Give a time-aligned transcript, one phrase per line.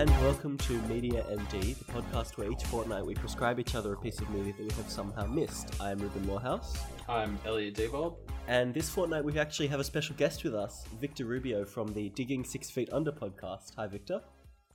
[0.00, 3.96] and welcome to Media MD, the podcast where each fortnight we prescribe each other a
[3.98, 5.78] piece of media that we have somehow missed.
[5.78, 8.16] I am Reuben Morehouse, I'm Elliot Debob.
[8.48, 12.08] and this fortnight we actually have a special guest with us, Victor Rubio from the
[12.08, 13.74] Digging Six Feet Under podcast.
[13.76, 14.22] Hi, Victor.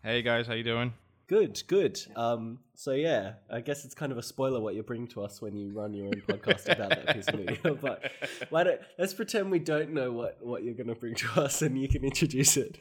[0.03, 0.93] Hey guys, how you doing?
[1.27, 1.99] Good, good.
[2.15, 5.41] Um, so yeah, I guess it's kind of a spoiler what you're bringing to us
[5.41, 7.57] when you run your own podcast about that piece of media.
[7.81, 8.11] But
[8.49, 11.61] why don't let's pretend we don't know what what you're going to bring to us,
[11.61, 12.77] and you can introduce it.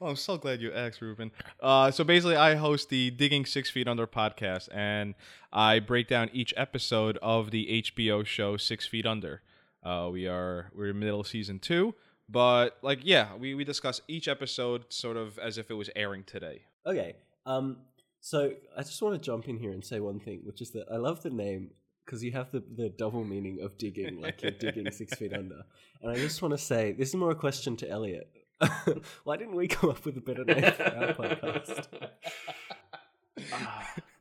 [0.00, 1.30] Oh, I'm so glad you asked, Reuben.
[1.60, 5.14] Uh, so basically, I host the Digging Six Feet Under podcast, and
[5.52, 9.42] I break down each episode of the HBO show Six Feet Under.
[9.82, 11.94] Uh, we are we're in middle season two,
[12.28, 16.24] but like yeah, we we discuss each episode sort of as if it was airing
[16.24, 16.62] today.
[16.86, 17.16] Okay.
[17.46, 17.78] Um,
[18.20, 20.86] so I just want to jump in here and say one thing, which is that
[20.92, 21.70] I love the name
[22.04, 25.62] because you have the, the double meaning of digging, like you're digging six feet under.
[26.02, 28.30] And I just want to say this is more a question to Elliot.
[29.24, 31.86] Why didn't we come up with a better name for our podcast?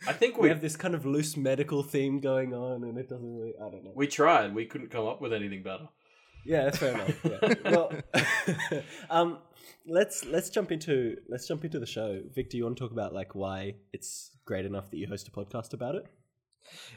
[0.08, 3.10] I think We we have this kind of loose medical theme going on, and it
[3.10, 3.54] doesn't really.
[3.60, 3.92] I don't know.
[3.96, 4.54] we tried.
[4.54, 5.88] We couldn't come up with anything better.
[6.46, 7.26] Yeah, that's fair enough.
[7.26, 7.72] Yeah.
[7.72, 7.92] Well,
[9.10, 9.40] um,
[9.86, 12.22] let's let's jump into let's jump into the show.
[12.34, 15.32] Victor, you want to talk about like why it's great enough that you host a
[15.32, 16.06] podcast about it?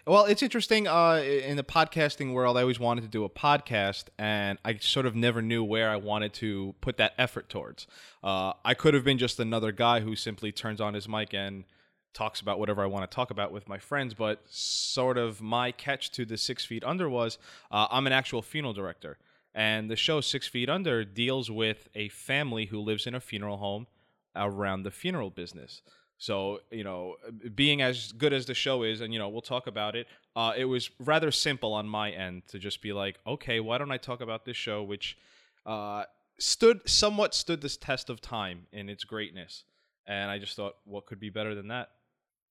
[0.07, 0.89] Well, it's interesting.
[0.89, 5.07] Uh, in the podcasting world, I always wanted to do a podcast, and I sort
[5.07, 7.87] of never knew where I wanted to put that effort towards.
[8.23, 11.65] Uh, I could have been just another guy who simply turns on his mic and
[12.15, 14.15] talks about whatever I want to talk about with my friends.
[14.15, 17.39] But sort of my catch to the Six Feet Under was
[17.71, 19.19] uh, I'm an actual funeral director,
[19.59, 23.57] and the show Six Feet Under deals with a family who lives in a funeral
[23.57, 23.89] home
[24.37, 25.83] around the funeral business.
[26.17, 27.17] So, you know,
[27.57, 30.07] being as good as the show is, and, you know, we'll talk about it,
[30.37, 33.91] uh, it was rather simple on my end to just be like, okay, why don't
[33.91, 35.19] I talk about this show, which
[35.67, 36.05] uh,
[36.39, 39.65] stood somewhat stood this test of time in its greatness.
[40.07, 41.91] And I just thought, what could be better than that?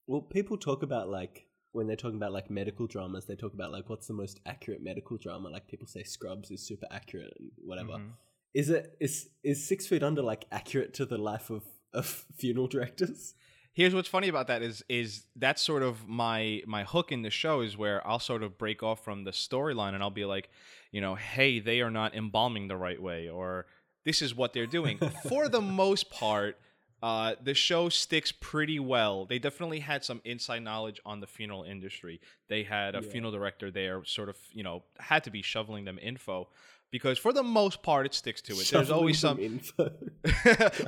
[0.06, 3.72] Well, people talk about like when they're talking about like medical dramas, they talk about
[3.72, 5.48] like what's the most accurate medical drama.
[5.48, 7.92] Like people say Scrubs is super accurate and whatever.
[7.92, 8.12] Mhm.
[8.54, 12.66] Is it is is Six Feet Under like accurate to the life of of funeral
[12.66, 13.34] directors?
[13.74, 17.30] Here's what's funny about that is is that's sort of my my hook in the
[17.30, 20.50] show is where I'll sort of break off from the storyline and I'll be like,
[20.90, 23.66] you know, hey, they are not embalming the right way or
[24.04, 24.98] this is what they're doing.
[25.28, 26.58] For the most part,
[27.02, 29.24] uh, the show sticks pretty well.
[29.26, 32.20] They definitely had some inside knowledge on the funeral industry.
[32.48, 33.10] They had a Yeah.
[33.10, 36.48] funeral director there, sort of, you know, had to be shoveling them info
[36.90, 38.66] because for the most part, it sticks to it.
[38.68, 39.38] There's always some.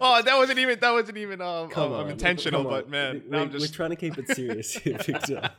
[0.02, 3.42] Oh, that wasn't even that wasn't even um, um, on, intentional, but man, we, now
[3.42, 5.50] I'm we're trying to keep it serious here, Victor.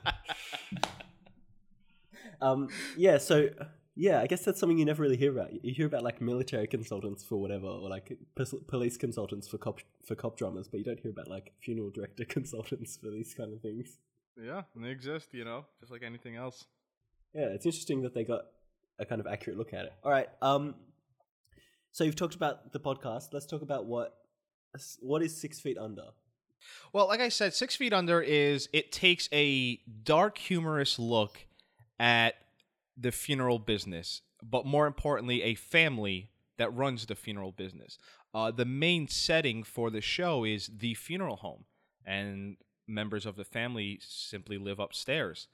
[2.41, 3.49] um, yeah, so
[3.95, 5.63] yeah, I guess that's something you never really hear about.
[5.65, 9.79] You hear about like military consultants for whatever, or like pos- police consultants for cop
[10.05, 13.53] for cop dramas, but you don't hear about like funeral director consultants for these kind
[13.53, 13.97] of things.
[14.41, 16.65] yeah, they exist, you know, just like anything else.
[17.33, 18.41] Yeah, it's interesting that they got
[18.99, 19.93] a kind of accurate look at it.
[20.03, 20.75] All right, um,
[21.91, 23.33] so you've talked about the podcast.
[23.33, 24.15] Let's talk about what
[25.01, 26.05] what is Six Feet Under.
[26.93, 31.39] Well, like I said, Six Feet Under is it takes a dark, humorous look
[31.99, 32.35] at
[33.01, 37.97] the funeral business, but more importantly, a family that runs the funeral business.
[38.33, 41.65] Uh, the main setting for the show is the funeral home,
[42.05, 42.57] and
[42.87, 45.47] members of the family simply live upstairs.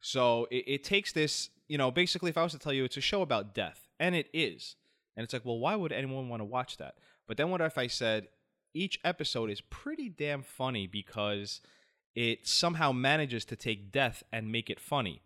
[0.00, 2.96] So it, it takes this, you know, basically, if I was to tell you it's
[2.96, 4.76] a show about death, and it is,
[5.16, 6.94] and it's like, well, why would anyone want to watch that?
[7.26, 8.28] But then what if I said
[8.74, 11.60] each episode is pretty damn funny because
[12.14, 15.22] it somehow manages to take death and make it funny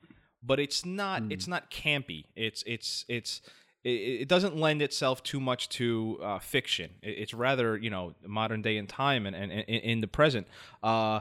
[0.47, 3.41] but it's not it's not campy it's it's it's
[3.85, 3.89] it,
[4.23, 8.77] it doesn't lend itself too much to uh, fiction it's rather you know modern day
[8.77, 10.47] in time and, and, and in the present
[10.83, 11.21] uh,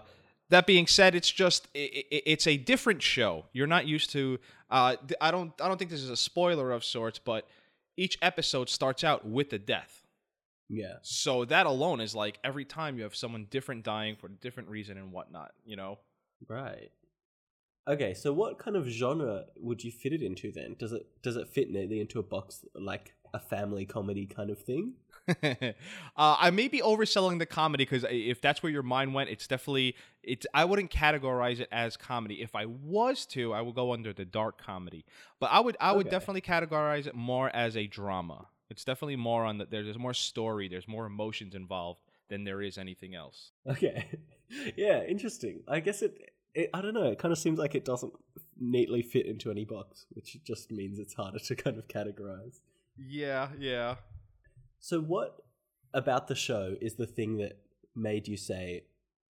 [0.50, 4.38] that being said it's just i i- it's a different show you're not used to
[4.70, 7.48] uh, i don't i don't think this is a spoiler of sorts but
[7.98, 10.04] each episode starts out with a death
[10.70, 10.96] Yeah.
[11.02, 14.70] so that alone is like every time you have someone different dying for a different
[14.70, 16.00] reason and whatnot, you know?
[16.48, 16.92] Right.
[17.88, 20.76] Okay, so what kind of genre would you fit it into then?
[20.80, 24.60] Does it does it fit neatly into a box like a family comedy kind of
[24.60, 24.94] thing?
[25.44, 25.74] uh,
[26.16, 29.96] I may be overselling the comedy because if that's where your mind went, it's definitely
[30.22, 30.46] it's.
[30.54, 32.42] I wouldn't categorize it as comedy.
[32.42, 35.06] If I was to, I would go under the dark comedy.
[35.40, 36.10] But I would I would Okay.
[36.10, 38.48] definitely categorize it more as a drama.
[38.70, 42.78] It's definitely more on the there's more story, there's more emotions involved than there is
[42.78, 43.52] anything else.
[43.68, 44.06] Okay.
[44.76, 45.62] yeah, interesting.
[45.68, 48.14] I guess it, it I don't know, it kind of seems like it doesn't
[48.60, 52.60] neatly fit into any box, which just means it's harder to kind of categorize.
[52.98, 53.96] Yeah, yeah.
[54.80, 55.38] So what
[55.94, 57.60] about the show is the thing that
[57.96, 58.86] made you say,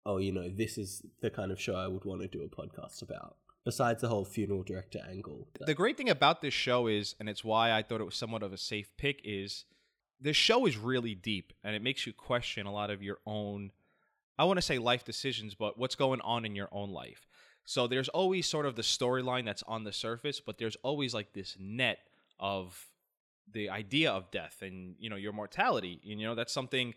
[0.07, 2.49] oh, you know, this is the kind of show I would want to do a
[2.49, 3.37] podcast about.
[3.65, 5.49] Besides the whole funeral director angle.
[5.59, 8.43] The great thing about this show is, and it's why I thought it was somewhat
[8.43, 9.65] of a safe pick, is
[10.21, 13.73] this show is really deep and it makes you question a lot of your own,
[14.39, 17.27] I want to say life decisions, but what's going on in your own life.
[17.65, 21.33] So there's always sort of the storyline that's on the surface, but there's always like
[21.33, 21.99] this net
[22.39, 22.89] of
[23.53, 26.01] the idea of death and you know your mortality.
[26.09, 26.95] And, you know that's something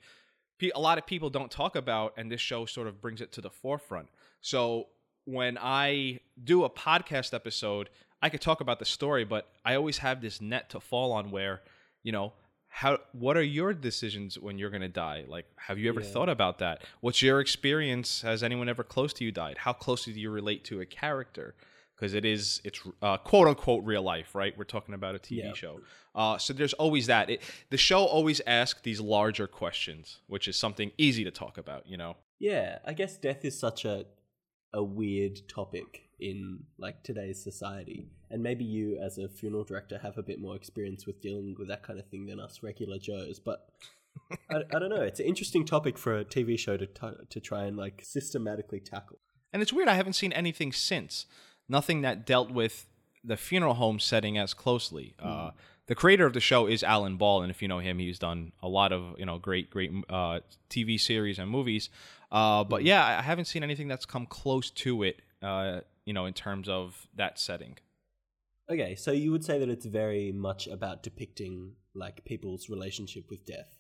[0.74, 3.42] a lot of people don't talk about, and this show sort of brings it to
[3.42, 4.10] the forefront.
[4.42, 4.88] So
[5.26, 7.90] when I do a podcast episode,
[8.22, 11.30] I could talk about the story, but I always have this net to fall on
[11.30, 11.62] where,
[12.02, 12.34] you know,
[12.82, 15.24] how what are your decisions when you're going to die?
[15.28, 16.12] Like have you ever Yeah.
[16.14, 16.84] thought about that?
[17.02, 18.22] What's your experience?
[18.22, 19.58] Has anyone ever close to you died?
[19.58, 21.56] How closely do you relate to a character?
[21.96, 24.56] Because it is it's uh, quote unquote real life, right?
[24.56, 25.54] We're talking about a TV Yeah.
[25.54, 25.80] show.
[26.14, 27.32] Uh, so there's always that.
[27.32, 27.42] It,
[27.72, 31.98] the show always asks these larger questions, which is something easy to talk about, you
[31.98, 32.16] know.
[32.38, 34.06] Yeah, I guess death is such a
[34.72, 38.06] a weird topic in like today's society.
[38.30, 41.70] And maybe you as a funeral director have a bit more experience with dealing with
[41.70, 43.70] that kind of thing than us regular joes, but
[44.50, 45.02] I, I don't know.
[45.02, 48.80] It's an interesting topic for a TV show to t- to try and like systematically
[48.80, 49.20] tackle.
[49.54, 51.26] And it's weird, I haven't seen anything since.
[51.70, 52.86] Nothing that dealt with
[53.24, 55.16] the funeral home setting as closely.
[55.20, 55.52] Uh,
[55.88, 58.52] the creator of the show is Alan Ball, and if you know him, he's done
[58.62, 60.40] a lot of you know great, great uh,
[60.70, 61.90] TV series and movies.
[62.32, 65.22] Uh, but yeah, I haven't seen anything that's come close to it.
[65.42, 67.78] Uh, you know, in terms of that setting.
[68.70, 73.46] Okay, so you would say that it's very much about depicting like people's relationship with
[73.46, 73.78] death.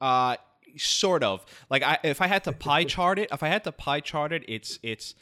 [0.00, 0.36] Uh
[0.76, 1.44] sort of.
[1.68, 4.32] Like I if I had to pie chart it, if I had to pie chart
[4.32, 5.14] it, it's it's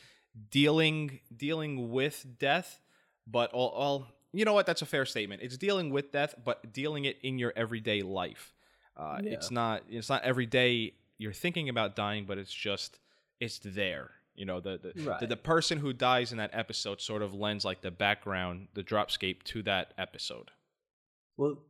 [0.51, 2.81] dealing dealing with death,
[3.27, 5.43] but all, all you know what, that's a fair statement.
[5.43, 8.55] It's dealing with death, but dealing it in your everyday life.
[8.97, 9.33] Uh, Yeah.
[9.33, 12.99] it's not it's not every day you're thinking about dying, but it's just
[13.41, 14.11] it's there.
[14.39, 15.29] You know, the the, the Right.
[15.29, 19.43] the person who dies in that episode sort of lends like the background, the dropscape
[19.45, 20.51] to that episode.
[21.37, 21.65] Well,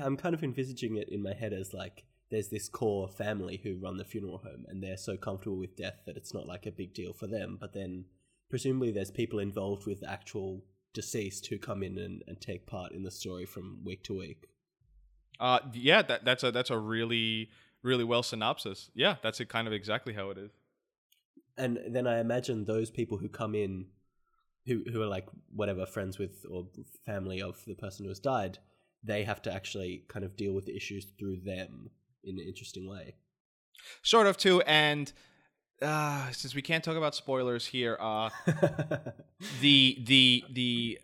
[0.00, 3.78] I'm kind of envisaging it in my head as like there's this core family who
[3.78, 6.70] run the funeral home and they're so comfortable with death that it's not like a
[6.70, 7.56] big deal for them.
[7.60, 8.04] But then
[8.50, 13.02] presumably there's people involved with actual deceased who come in and, and take part in
[13.02, 14.46] the story from week to week.
[15.40, 17.50] Uh, yeah, that that's a that's a really
[17.82, 18.90] really well synopsis.
[18.94, 20.50] Yeah, that's it, kind of exactly how it is.
[21.58, 23.86] And then I imagine those people who come in
[24.66, 26.66] who who are like whatever friends with or
[27.06, 28.58] family of the person who has died,
[29.02, 31.90] they have to actually kind of deal with the issues through them
[32.24, 33.14] in an interesting way.
[34.02, 35.12] Sort of too, and
[35.80, 38.30] uh, since we can't talk about spoilers here, uh,
[39.60, 40.98] the the the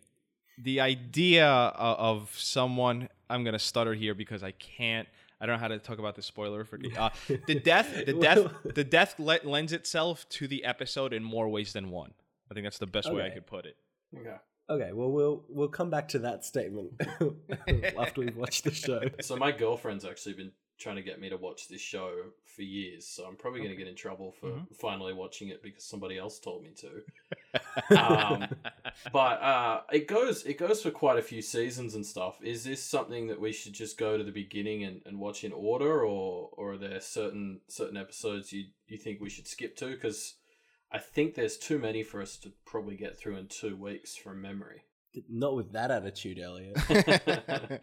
[0.58, 5.08] the idea of someone I'm gonna stutter here because I can't.
[5.40, 7.10] I don't know how to talk about the spoiler for uh,
[7.46, 7.94] the death.
[8.06, 8.52] The death.
[8.64, 12.12] The death le- lends itself to the episode in more ways than one.
[12.50, 13.76] I think that's the best way I could put it.
[14.16, 14.36] Okay.
[14.70, 16.92] Okay, well we'll we'll come back to that statement
[17.98, 19.02] after we've watched the show.
[19.20, 22.10] So my girlfriend's actually been trying to get me to watch this show
[22.46, 24.74] for years, so I'm probably going to get in trouble for Mhm.
[24.74, 27.60] finally watching it because somebody else told me to.
[27.90, 28.46] Um,
[29.12, 32.38] but uh, it goes it goes for quite a few seasons and stuff.
[32.42, 35.52] Is this something that we should just go to the beginning and, and watch in
[35.52, 39.86] order, or or are there certain certain episodes you you think we should skip to?
[39.86, 40.34] Because
[40.92, 44.40] I think there's too many for us to probably get through in two weeks from
[44.40, 44.82] memory.
[45.28, 46.76] Not with that attitude, Elliot.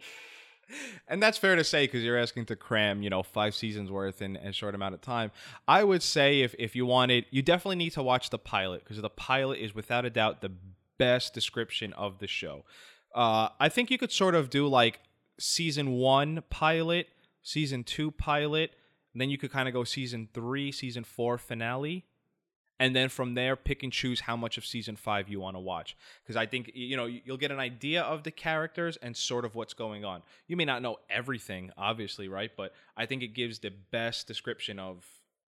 [1.08, 4.22] and that's fair to say because you're asking to cram, you know, five seasons worth
[4.22, 5.30] in a short amount of time.
[5.68, 9.00] I would say if, if you wanted, you definitely need to watch the pilot because
[9.00, 10.52] the pilot is without a doubt the
[10.98, 12.64] best description of the show.
[13.14, 15.00] Uh, I think you could sort of do like
[15.38, 17.08] season one pilot,
[17.42, 18.70] season two pilot,
[19.14, 22.06] then you could kind of go season three, season four finale
[22.82, 25.60] and then from there pick and choose how much of season five you want to
[25.60, 29.44] watch because i think you know you'll get an idea of the characters and sort
[29.44, 33.28] of what's going on you may not know everything obviously right but i think it
[33.28, 35.06] gives the best description of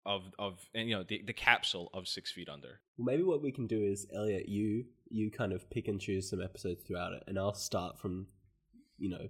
[0.05, 3.43] of of and, you know the, the capsule of six feet under Well, maybe what
[3.43, 7.13] we can do is, Elliot, you you kind of pick and choose some episodes throughout
[7.13, 8.27] it, and I'll start from,
[8.98, 9.27] you know,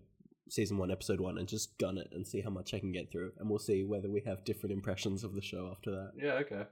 [0.49, 3.11] season one, episode one, and just gun it and see how much I can get
[3.11, 6.11] through, and we'll see whether we have different impressions of the show after that.
[6.15, 6.33] yeah.
[6.33, 6.63] Okay.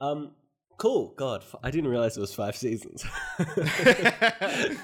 [0.00, 0.32] Um,
[0.78, 1.14] cool.
[1.16, 3.04] God, f- I didn't realize it was five seasons.
[3.38, 3.44] I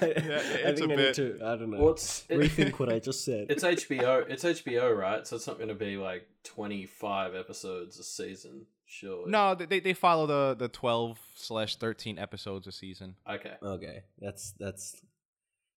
[0.01, 1.39] it's think a I bit- need to.
[1.43, 1.79] I don't know.
[1.83, 3.47] Well, rethink what I just said.
[3.49, 4.25] It's HBO.
[4.29, 5.25] It's HBO, right?
[5.27, 9.29] So it's not going to be like twenty five episodes a season, surely.
[9.31, 13.53] no they, they follow the the 12 slash 13 episodes a season Okay.
[13.63, 14.03] okay.
[14.19, 14.95] That's that's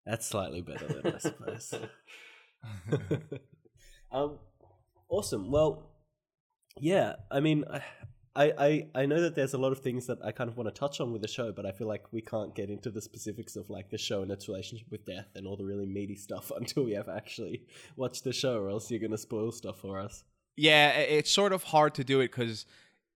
[0.04, 1.74] that's slightly better than I suppose.
[4.12, 4.38] um,
[5.08, 5.50] awesome.
[5.50, 5.90] Well,
[6.78, 7.14] yeah.
[7.30, 7.82] I mean, I,
[8.36, 10.72] I, I, I know that there's a lot of things that I kind of want
[10.72, 13.00] to touch on with the show, but I feel like we can't get into the
[13.00, 16.16] specifics of like the show and its relationship with death and all the really meaty
[16.16, 17.64] stuff until we have actually
[17.96, 20.24] watched the show, or else you're going to spoil stuff for us.
[20.56, 22.66] Yeah, it's sort of hard to do it because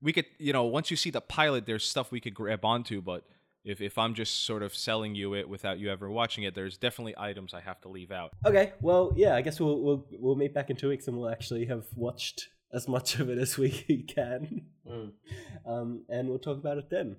[0.00, 3.02] we could, you know, once you see the pilot, there's stuff we could grab onto.
[3.02, 3.24] But
[3.64, 6.78] if if I'm just sort of selling you it without you ever watching it, there's
[6.78, 8.32] definitely items I have to leave out.
[8.44, 11.30] Okay, well, yeah, I guess we'll we'll we'll meet back in two weeks and we'll
[11.30, 13.70] actually have watched as much of it as we
[14.08, 15.12] can, Mm.
[15.66, 17.16] um, and we'll talk about it then.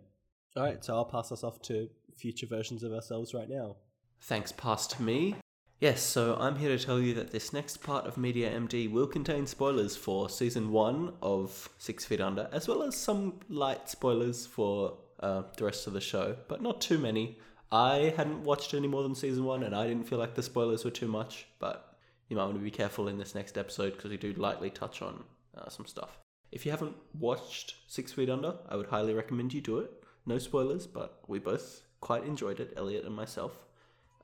[0.58, 3.78] All right, so I'll pass us off to future versions of ourselves right now.
[4.20, 5.36] Thanks, past me.
[5.80, 9.08] Yes, so I'm here to tell you that this next part of Media MD will
[9.08, 14.46] contain spoilers for season one of Six Feet Under, as well as some light spoilers
[14.46, 17.40] for uh, the rest of the show, but not too many.
[17.72, 20.84] I hadn't watched any more than season one, and I didn't feel like the spoilers
[20.84, 24.12] were too much, but you might want to be careful in this next episode because
[24.12, 25.24] we do lightly touch on
[25.58, 26.20] uh, some stuff.
[26.52, 29.92] If you haven't watched Six Feet Under, I would highly recommend you do it.
[30.26, 33.54] No spoilers, but we both quite enjoyed it, Elliot and myself.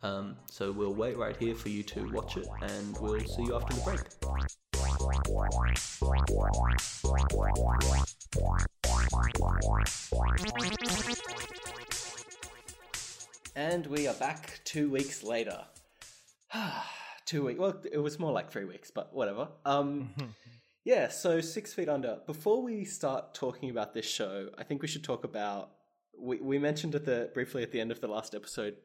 [0.04, 3.56] Um, so we'll wait right here for you to watch it, and we'll see you
[3.56, 4.02] after the break.
[13.56, 15.60] And we are back two weeks later.
[17.26, 17.60] two weeks.
[17.60, 19.48] Well, it was more like three weeks, but whatever.
[19.66, 20.14] Um,
[20.88, 21.10] yeah.
[21.10, 22.20] So Six Feet Under.
[22.26, 25.72] Before we start talking about this show, I think we should talk about.
[26.18, 28.78] We, we mentioned at the briefly at the end of the last episode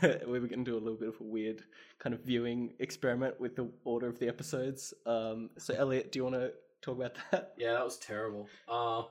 [0.00, 1.64] that we were going to do a little bit of a weird
[1.98, 4.94] kind of viewing experiment with the order of the episodes.
[5.04, 7.54] Um, so Elliot, do you want to talk about that?
[7.58, 8.48] Yeah, that was terrible.
[8.68, 9.02] Uh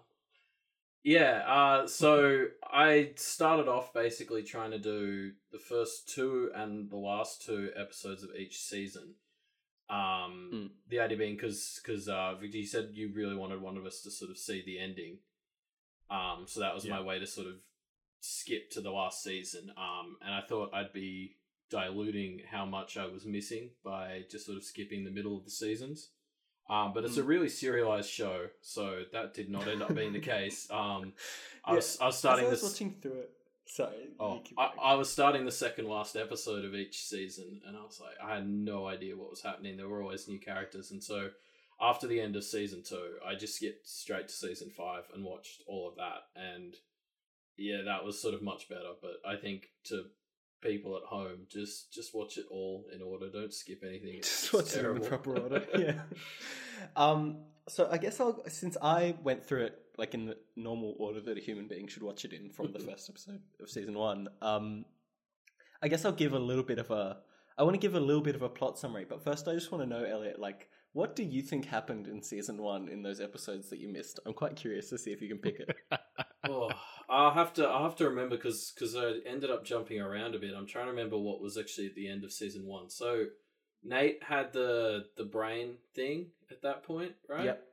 [1.03, 6.97] yeah, uh so I started off basically trying to do the first two and the
[6.97, 9.15] last two episodes of each season.
[9.89, 10.69] Um Mm.
[10.89, 14.01] the idea being cuz cuz uh Victor you said you really wanted one of us
[14.01, 15.19] to sort of see the ending.
[16.09, 17.55] Um so that was my way to sort of
[18.19, 19.71] skip to the last season.
[19.77, 21.35] Um and I thought I'd be
[21.69, 25.51] diluting how much I was missing by just sort of skipping the middle of the
[25.51, 26.11] seasons.
[26.69, 30.19] Um, but it's a really serialized show, so that did not end up being the
[30.35, 30.67] case.
[30.69, 31.13] Um,
[31.63, 32.71] I was I was starting I was this.
[32.71, 33.36] watching through it.
[33.67, 34.09] Sorry.
[34.19, 34.71] Oh, I.
[34.81, 38.35] I was starting the second last episode of each season, and I was like, I
[38.35, 39.77] had no idea what was happening.
[39.77, 41.29] There were always new characters, and so
[41.79, 45.61] after the end of season two, I just skipped straight to season five and watched
[45.67, 46.23] all of that.
[46.35, 46.75] And
[47.57, 48.93] yeah, that was sort of much better.
[49.01, 50.05] But I think to
[50.61, 53.29] people at home, just just watch it all in order.
[53.29, 54.15] Don't skip anything.
[54.17, 55.65] It's just watch it in the proper order.
[55.77, 56.01] yeah.
[56.95, 57.39] Um.
[57.67, 61.37] So I guess I'll since I went through it like in the normal order that
[61.37, 64.27] a human being should watch it in from the first episode of season one.
[64.41, 64.85] Um.
[65.81, 67.17] I guess I'll give a little bit of a.
[67.57, 69.71] I want to give a little bit of a plot summary, but first I just
[69.71, 73.21] want to know, Elliot, like, what do you think happened in season one in those
[73.21, 74.19] episodes that you missed?
[74.25, 75.75] I'm quite curious to see if you can pick it.
[76.49, 76.71] oh,
[77.09, 80.39] I'll have to I'll have to remember because because I ended up jumping around a
[80.39, 80.53] bit.
[80.55, 82.89] I'm trying to remember what was actually at the end of season one.
[82.89, 83.25] So
[83.83, 87.45] Nate had the the brain thing at that point, right?
[87.45, 87.63] Yep.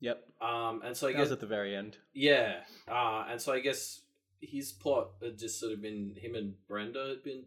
[0.00, 0.24] Yep.
[0.40, 1.96] Um, and so I That guess was at the very end.
[2.14, 2.60] yeah.
[2.86, 4.02] Uh, and so I guess
[4.40, 7.44] his plot had just sort of been him and Brenda had been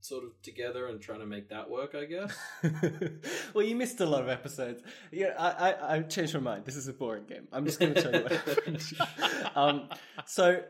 [0.00, 1.94] sort of together and trying to make that work.
[1.94, 2.36] I guess.
[3.54, 4.82] well, you missed a lot of episodes.
[5.12, 6.64] Yeah, I, I, I changed my mind.
[6.64, 7.46] This is a boring game.
[7.52, 8.92] I'm just going to tell you what happened.
[9.54, 9.88] um,
[10.26, 10.62] so,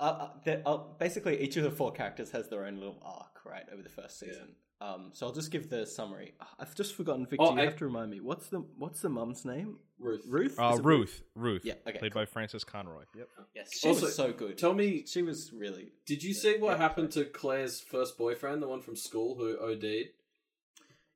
[0.00, 3.64] uh, uh, uh, basically, each of the four characters has their own little arc, right,
[3.72, 4.56] over the first season.
[4.80, 6.34] Um, so I'll just give the summary.
[6.58, 7.46] I've just forgotten, Victor.
[7.46, 8.20] Oh, you I- have to remind me.
[8.20, 9.78] What's the What's the mum's name?
[9.98, 10.24] Ruth.
[10.28, 10.58] Ruth.
[10.58, 12.22] Uh, Is it Ruth, Ruth, Yeah, okay, played cool.
[12.22, 13.04] by Frances Conroy.
[13.16, 13.28] Yep.
[13.54, 14.58] Yes, she Also, was so good.
[14.58, 15.92] Tell me, she was really.
[16.04, 16.76] did you see what Yeah.
[16.78, 20.10] happened to Claire's first boyfriend, the one from school who OD'd?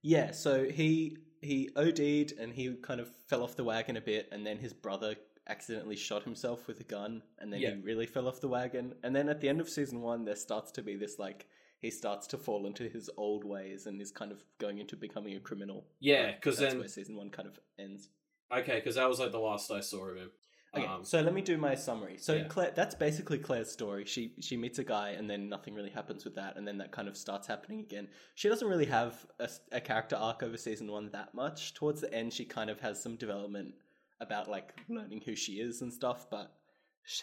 [0.02, 4.28] Yeah, so he he OD'd and he kind of fell off the wagon a bit,
[4.32, 5.14] and then his brother
[5.46, 7.74] accidentally shot himself with a gun, and then Yeah.
[7.74, 8.94] he really fell off the wagon.
[9.02, 11.46] And then at the end of season one, there starts to be this like
[11.80, 15.34] he starts to fall into his old ways and is kind of going into becoming
[15.36, 15.86] a criminal.
[16.00, 18.08] Yeah, because that's then- where season one kind of ends.
[18.52, 20.30] Okay, because that was like the last I saw of him.
[20.74, 22.18] Okay, Um, so let me do my summary.
[22.18, 22.44] So yeah.
[22.44, 24.04] Claire, that's basically Claire's story.
[24.04, 26.92] She she meets a guy, and then nothing really happens with that, and then that
[26.92, 28.08] kind of starts happening again.
[28.34, 29.26] She doesn't really have
[29.70, 31.72] a character arc over season one that much.
[31.74, 33.74] Towards the end, she kind of has some development
[34.20, 36.52] about like learning who she is and stuff, but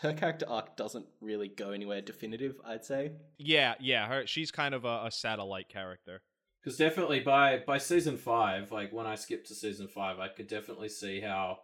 [0.02, 2.56] her character arc doesn't really go anywhere definitive.
[2.66, 3.12] I'd say.
[3.38, 4.08] Yeah, yeah.
[4.08, 6.22] Her, she's kind of a, a satellite character.
[6.64, 10.48] Because definitely by by season five, like when I skipped to season five, I could
[10.48, 11.60] definitely see how,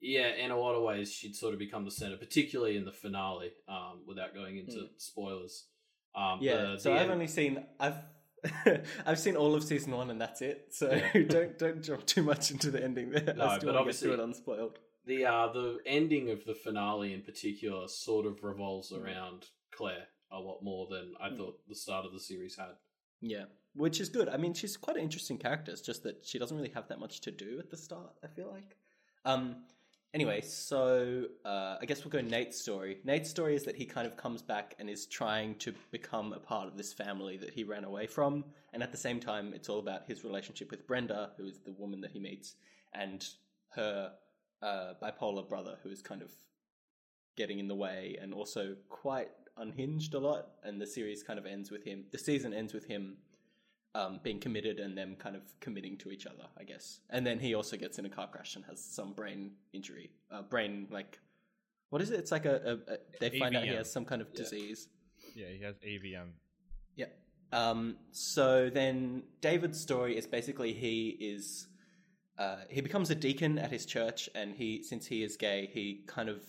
[0.00, 2.92] yeah, in a lot of ways she'd sort of become the center, particularly in the
[2.92, 3.50] finale.
[3.68, 4.88] Um, without going into Mm.
[4.96, 5.66] spoilers.
[6.14, 6.56] Um, Yeah.
[6.74, 7.96] the- so the I've end- only seen I've.
[9.04, 10.68] I've seen all of season one and that's it.
[10.70, 11.22] So Yeah.
[11.28, 13.24] don't don't jump too much into the ending there.
[13.24, 14.78] No, I but still want to get obviously- to it unspoiled.
[15.08, 20.38] The uh, the ending of the finale in particular sort of revolves around Claire a
[20.38, 22.76] lot more than I thought the start of the series had.
[23.20, 24.28] Yeah, which is good.
[24.28, 25.72] I mean, she's quite an interesting character.
[25.72, 28.12] It's just that she doesn't really have that much to do at the start.
[28.22, 28.76] I feel like.
[29.24, 29.64] Um.
[30.14, 32.96] Anyway, so uh, I guess we'll go Nate's story.
[33.04, 36.38] Nate's story is that he kind of comes back and is trying to become a
[36.38, 39.68] part of this family that he ran away from, and at the same time, it's
[39.68, 42.54] all about his relationship with Brenda, who is the woman that he meets,
[42.94, 43.28] and
[43.74, 44.12] her
[44.62, 46.30] uh, bipolar brother, who is kind of
[47.36, 50.48] getting in the way and also quite unhinged a lot.
[50.64, 52.04] And the series kind of ends with him.
[52.10, 53.16] The season ends with him
[53.94, 57.00] um, being committed and them kind of committing to each other, I guess.
[57.10, 60.42] And then he also gets in a car crash and has some brain injury, uh,
[60.42, 61.18] brain like
[61.90, 62.18] what is it?
[62.18, 64.88] It's like a, a, a they find out he has some kind of disease.
[65.34, 66.28] Yeah, he has AVM.
[66.96, 67.06] Yeah.
[67.52, 71.66] Um, so then David's story is basically he is
[72.38, 76.04] uh, he becomes a deacon at his church, and he since he is gay, he
[76.06, 76.42] kind of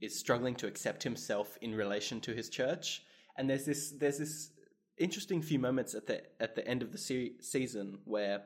[0.00, 3.02] is struggling to accept himself in relation to his church.
[3.36, 4.50] And there's this there's this
[4.98, 8.42] interesting few moments at the at the end of the se- season where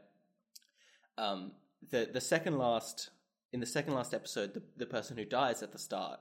[1.19, 1.53] um,
[1.91, 3.11] the the second last
[3.53, 6.21] in the second last episode, the the person who dies at the start,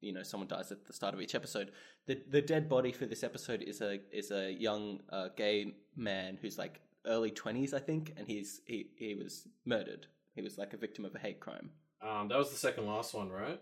[0.00, 1.72] you know, someone dies at the start of each episode.
[2.06, 6.38] The the dead body for this episode is a is a young uh, gay man
[6.40, 10.06] who's like early twenties, I think, and he's he he was murdered.
[10.34, 11.70] He was like a victim of a hate crime.
[12.00, 13.60] Um, that was the second last one, right?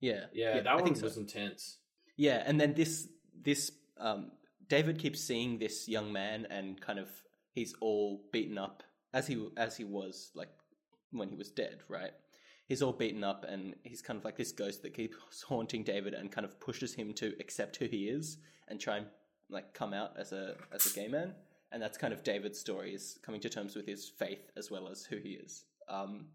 [0.00, 1.04] Yeah, Yeah, that I one so.
[1.04, 1.78] was intense.
[2.16, 3.08] Yeah, and then this
[3.40, 4.32] this um,
[4.68, 7.08] David keeps seeing this young man, and kind of
[7.52, 8.82] he's all beaten up
[9.14, 10.50] as he as he was like
[11.12, 12.12] when he was dead, right?
[12.68, 16.14] He's all beaten up, and he's kind of like this ghost that keeps haunting David,
[16.14, 18.38] and kind of pushes him to accept who he is
[18.68, 19.06] and try and
[19.48, 21.34] like come out as a as a gay man.
[21.72, 24.88] And that's kind of David's story is coming to terms with his faith as well
[24.88, 25.64] as who he is.
[25.88, 26.26] Um,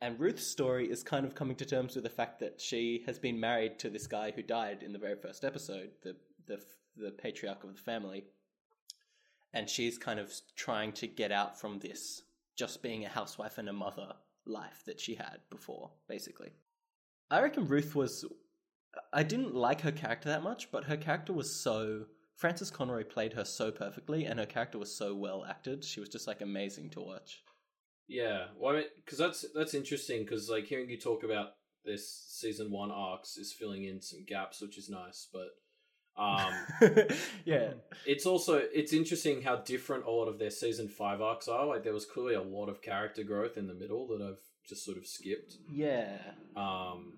[0.00, 3.18] and Ruth's story is kind of coming to terms with the fact that she has
[3.18, 6.16] been married to this guy who died in the very first episode, the
[6.46, 6.60] the
[6.96, 8.24] the patriarch of the family,
[9.54, 12.22] and she's kind of trying to get out from this
[12.56, 14.12] just being a housewife and a mother
[14.44, 16.50] life that she had before, basically.
[17.30, 18.24] I reckon Ruth was.
[19.12, 22.06] I didn't like her character that much, but her character was so.
[22.42, 25.84] Frances Conroy played her so perfectly, and her character was so well acted.
[25.84, 27.40] She was just like amazing to watch.
[28.08, 30.24] Yeah, well, I mean, because that's that's interesting.
[30.24, 31.50] Because like hearing you talk about
[31.84, 35.28] this season one arcs is filling in some gaps, which is nice.
[35.32, 35.50] But
[36.20, 36.52] um,
[37.44, 37.74] yeah,
[38.04, 41.64] it's also it's interesting how different a lot of their season five arcs are.
[41.64, 44.84] Like there was clearly a lot of character growth in the middle that I've just
[44.84, 45.58] sort of skipped.
[45.70, 46.16] yeah,
[46.56, 47.12] Um,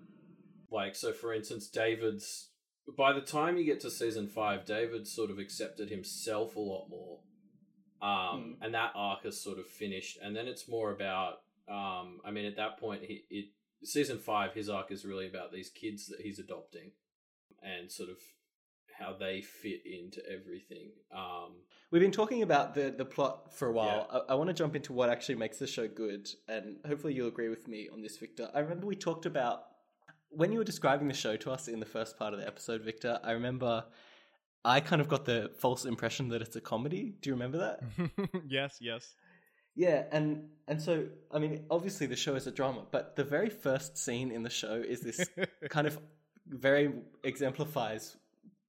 [0.69, 2.51] like so, for instance, David's.
[2.97, 6.87] By the time you get to season five, David sort of accepted himself a lot
[6.89, 7.19] more,
[8.01, 10.17] um, and that arc is sort of finished.
[10.21, 11.41] And then it's more about.
[11.67, 13.45] Um, I mean, at that point, he it
[13.83, 16.91] season five, his arc is really about these kids that he's adopting,
[17.63, 18.17] and sort of
[18.99, 20.91] how they fit into everything.
[21.13, 21.53] Um,
[21.91, 24.07] We've been talking about the, the plot for a while.
[24.29, 27.27] I, I want to jump into what actually makes the show good, and hopefully you'll
[27.27, 28.49] agree with me on this, Victor.
[28.53, 29.63] I remember we talked about
[30.35, 32.81] when you were describing the show to us in the first part of the episode,
[32.81, 33.19] Victor.
[33.23, 33.85] I remember
[34.65, 37.13] I kind of got the false impression that it's a comedy.
[37.21, 38.39] Do you remember that?
[38.47, 39.13] yes, yes.
[39.75, 43.49] Yeah, and and so I mean, obviously the show is a drama, but the very
[43.49, 45.29] first scene in the show is this
[45.69, 45.99] kind of
[46.47, 46.93] very
[47.23, 48.17] exemplifies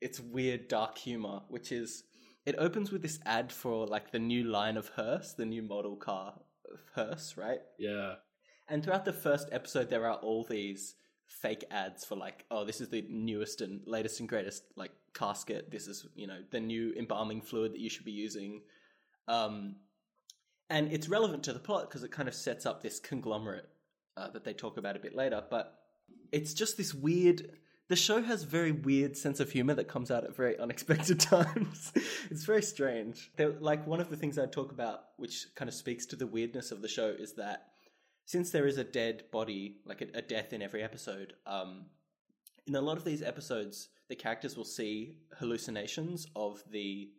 [0.01, 2.05] its weird dark humor, which is
[2.45, 5.97] it opens with this ad for like the new line of hearse, the new model
[5.97, 6.35] car
[6.73, 7.61] of hearse, right?
[7.79, 8.15] yeah,
[8.69, 10.95] And throughout the first episode, there are all these
[11.27, 15.71] fake ads for like, oh, this is the newest and latest and greatest like casket.
[15.71, 18.63] This is you know the new embalming fluid that you should be using.
[19.29, 19.77] Um,
[20.69, 23.69] and it's relevant to the plot because it kind of sets up this conglomerate
[24.17, 25.43] uh, that they talk about a bit later.
[25.49, 25.79] But
[26.33, 27.51] it's just this weird.
[27.89, 31.93] The show has very weird sense of humor that comes out at very unexpected times.
[32.31, 33.31] it's very strange.
[33.37, 36.27] There, like one of the things I talk about, which kind of speaks to the
[36.27, 37.69] weirdness of the show, is that
[38.27, 41.87] since there is a dead body, like a, a death in every episode, um,
[42.67, 47.11] in a lot of these episodes, the characters will see hallucinations of the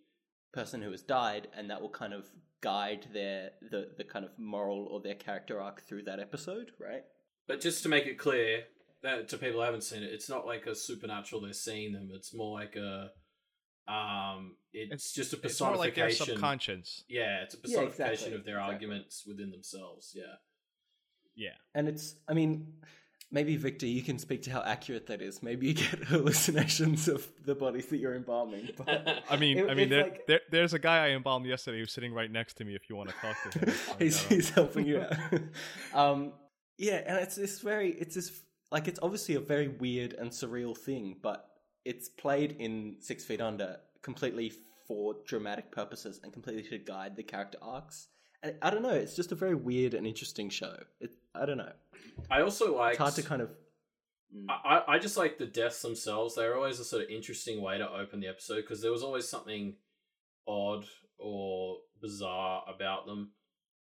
[0.54, 2.26] person who has died, and that will kind of
[2.62, 7.04] guide their the the kind of moral or their character arc through that episode, right?
[7.48, 8.64] but just to make it clear
[9.04, 11.40] that to people who haven't seen it, it's not like a supernatural.
[11.42, 12.10] They're seeing them.
[12.14, 13.12] It's more like a.
[13.88, 16.36] Um, it's, just a It's more like their personification.
[16.36, 17.04] subconscious.
[17.08, 18.74] yeah, it's a Yeah, personification exactly, of their exactly.
[18.74, 20.12] arguments within themselves.
[20.14, 20.36] Yeah.
[21.38, 21.52] Yeah.
[21.76, 22.74] And it's, I mean,
[23.32, 25.42] maybe Victor, you can speak to how accurate that is.
[25.44, 28.70] Maybe you get hallucinations of the bodies that you're embalming.
[28.78, 31.80] But I mean, It- I mean, there, like- there, there's a guy I embalmed yesterday
[31.80, 32.76] who's sitting right next to me.
[32.76, 35.02] If you want to talk to him, he's, he's helping you
[35.94, 35.94] out.
[35.94, 36.34] um,
[36.78, 40.76] Yeah, and it's this very it's this like it's obviously a very weird and surreal
[40.78, 41.48] thing, but
[41.86, 44.52] it's played in Six Feet Under completely
[44.88, 48.08] for dramatic purposes and completely to guide the character arcs.
[48.62, 50.76] I don't know, it's just a very weird and interesting show.
[51.00, 51.72] It, I don't know.
[52.32, 52.92] I also like.
[52.94, 53.50] It's hard to kind of.
[54.50, 56.36] I, I just like the deaths themselves.
[56.36, 59.28] They're always a sort of interesting way to open the episode because there was always
[59.28, 59.76] something
[60.48, 60.86] odd
[61.18, 63.32] or bizarre about them.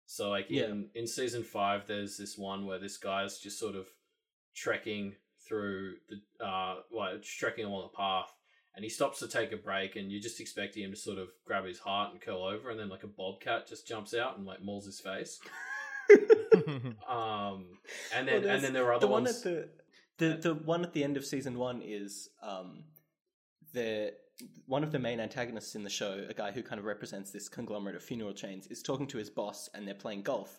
[0.07, 0.67] So, like Yeah.
[0.67, 3.87] in in season five, there's this one where this guy's just sort of
[4.55, 5.15] trekking
[5.49, 8.31] through the uh, well, trekking along the path,
[8.75, 11.29] and he stops to take a break, and you're just expecting him to sort of
[11.47, 14.47] grab his heart and curl over, and then like a bobcat just jumps out and
[14.47, 15.41] like mauls his face.
[17.09, 17.79] Um,
[18.15, 19.39] and then Well, and then there are other the one ones.
[19.39, 19.69] at the
[20.19, 22.85] the the one at the end of season one is um
[23.73, 24.13] the
[24.67, 27.49] one of the main antagonists in the show, a guy who kind of represents this
[27.49, 30.59] conglomerate of funeral chains, is talking to his boss and they're playing golf.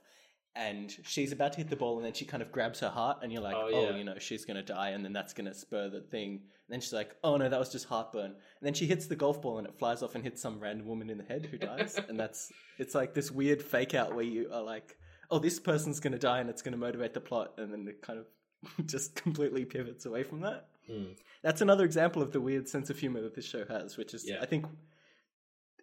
[0.54, 3.20] And she's about to hit the ball, and then she kind of grabs her heart,
[3.24, 5.90] and you're like, Oh, oh, you know, she's gonna die, and then that's gonna spur
[5.90, 6.42] the thing.
[6.72, 8.28] And then she's like, oh no, that was just heartburn.
[8.32, 10.88] And then she hits the golf ball, and it flies off and hits some random
[10.88, 12.00] woman in the head who dies.
[12.10, 14.98] and that's it's like this weird fake out where you are like,
[15.30, 17.86] oh, this person's going to die and it's going to motivate the plot, and then
[17.90, 18.26] it kind of
[18.86, 20.68] just completely pivots away from that.
[20.90, 21.12] Hmm.
[21.44, 24.24] That's another example of the weird sense of humor that this show has, which is,
[24.26, 24.40] Yeah.
[24.42, 24.66] I think,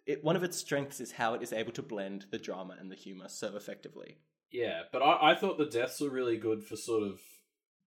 [0.05, 2.89] it, one of its strengths is how it is able to blend the drama and
[2.91, 4.17] the humor so effectively.
[4.51, 7.19] Yeah, but I, I thought the deaths were really good for sort of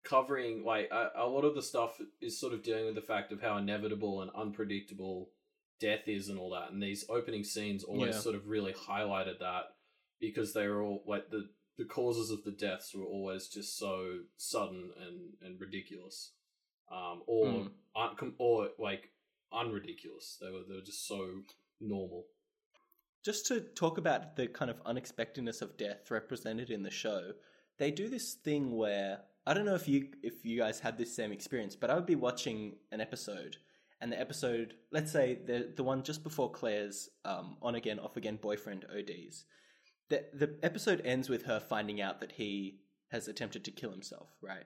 [0.04, 3.32] covering like a, a lot of the stuff is sort of dealing with the fact
[3.32, 5.30] of how inevitable and unpredictable
[5.78, 6.70] death is and all that.
[6.70, 8.20] And these opening scenes always Yeah.
[8.20, 9.74] sort of really highlighted that
[10.20, 14.20] because they were all like the the causes of the deaths were always just so
[14.36, 16.32] sudden and and ridiculous,
[16.90, 17.70] um, or Mm.
[17.96, 19.10] un, or like
[19.52, 20.36] unridiculous.
[20.40, 21.42] They were they were just so
[21.80, 22.26] normal.
[23.24, 27.32] Just to talk about the kind of unexpectedness of death represented in the show,
[27.78, 31.14] they do this thing where I don't know if you if you guys had this
[31.14, 33.56] same experience, but I would be watching an episode,
[34.00, 38.16] and the episode, let's say the the one just before Claire's um, on again off
[38.16, 39.44] again boyfriend ODs,
[40.08, 42.80] the the episode ends with her finding out that he
[43.10, 44.64] has attempted to kill himself, right?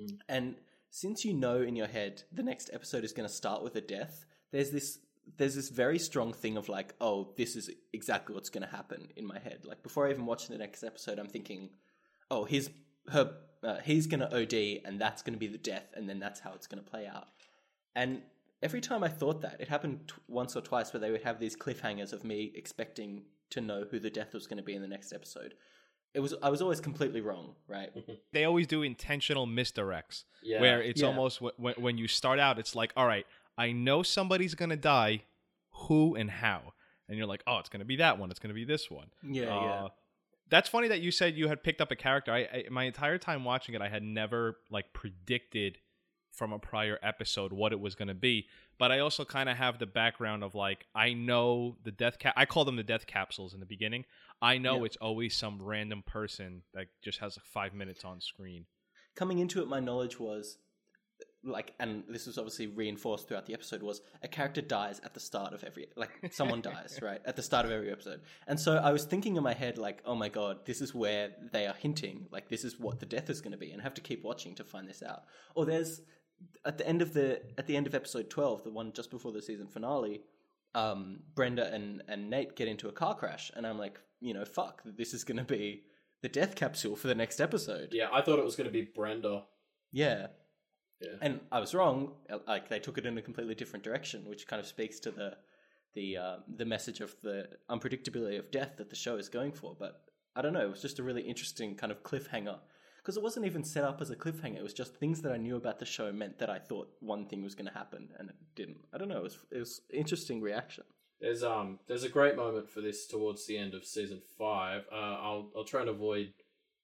[0.00, 0.18] Mm.
[0.28, 0.54] And
[0.90, 3.80] since you know in your head the next episode is going to start with a
[3.80, 4.98] death, there's this
[5.36, 9.08] there's this very strong thing of like, oh, this is exactly what's going to happen
[9.16, 9.60] in my head.
[9.64, 11.70] Like before I even watch the next episode, I'm thinking,
[12.30, 12.70] oh, he's
[13.08, 16.18] her, uh, he's going to OD, and that's going to be the death, and then
[16.18, 17.28] that's how it's going to play out.
[17.94, 18.22] And
[18.62, 21.40] every time I thought that, it happened t- once or twice where they would have
[21.40, 24.82] these cliffhangers of me expecting to know who the death was going to be in
[24.82, 25.54] the next episode.
[26.12, 27.90] It was I was always completely wrong, right?
[28.32, 31.06] they always do intentional misdirects Yeah, where it's Yeah.
[31.08, 33.26] almost wh- when when you start out it's like all right
[33.66, 35.22] i know somebody's gonna die
[35.84, 36.60] who and how.
[37.08, 38.30] And you're like oh it's gonna be that one.
[38.30, 39.08] It's gonna be this one.
[39.22, 39.88] Yeah, Uh, yeah.
[40.48, 42.32] that's funny that you said you had picked up a character.
[42.32, 45.78] I, I my entire time watching it i had never like predicted
[46.38, 48.46] from a prior episode what it was going to be.
[48.78, 52.34] But i also kind of have the background of like i know the death cap
[52.36, 54.04] i call them the death capsules in the beginning.
[54.42, 54.84] I know Yeah.
[54.86, 58.66] it's always some random person that just has like five minutes on screen.
[59.16, 60.58] Coming into it, my knowledge was
[61.42, 65.20] like, and this was obviously reinforced throughout the episode, was a character dies at the
[65.20, 68.20] start of every, like, someone dies, right, at the start of every episode.
[68.46, 71.30] And so I was thinking in my head, like, oh my god, this is where
[71.52, 73.84] they are hinting, like, this is what the death is going to be, and I
[73.84, 75.22] have to keep watching to find this out.
[75.54, 76.02] Or there's,
[76.64, 79.32] at the end of the, at the end of episode 12, the one just before
[79.32, 80.22] the season finale,
[80.74, 84.44] um, Brenda and, and Nate get into a car crash, and I'm like, you know,
[84.44, 85.84] fuck, this is going to be
[86.22, 87.88] the death capsule for the next episode.
[87.92, 88.08] yeah.
[88.12, 89.44] I thought it was going to be Brenda.
[89.90, 90.26] Yeah.
[91.00, 91.16] Yeah.
[91.22, 92.12] And I was wrong.
[92.28, 95.10] uh, Like they took it in a completely different direction, which kind of speaks to
[95.10, 95.36] the
[95.94, 99.74] the uh, the message of the unpredictability of death that the show is going for.
[99.78, 100.02] But
[100.36, 100.60] I don't know.
[100.66, 102.58] It was just a really interesting kind of cliffhanger
[102.98, 104.58] because it wasn't even set up as a cliffhanger.
[104.58, 107.26] It was just things that I knew about the show meant that I thought one
[107.26, 108.78] thing was going to happen and it didn't.
[108.92, 109.18] I don't know.
[109.18, 110.84] It was it was interesting reaction.
[111.20, 114.82] There's um there's a great moment for this towards the end of season five.
[114.92, 116.32] Uh, I'll I'll try and avoid